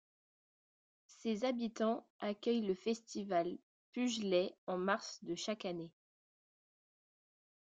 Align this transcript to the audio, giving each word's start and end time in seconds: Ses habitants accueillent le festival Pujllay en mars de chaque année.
Ses 1.05 1.45
habitants 1.45 2.07
accueillent 2.21 2.65
le 2.65 2.73
festival 2.73 3.59
Pujllay 3.91 4.51
en 4.65 4.79
mars 4.79 5.23
de 5.23 5.35
chaque 5.35 5.63
année. 5.65 5.91